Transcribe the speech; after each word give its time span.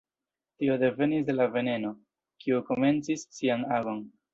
Tio 0.63 0.77
devenis 0.83 1.29
de 1.29 1.37
la 1.37 1.47
veneno, 1.57 1.95
kiu 2.43 2.67
komencis 2.73 3.33
sian 3.41 3.73
agon. 3.81 4.07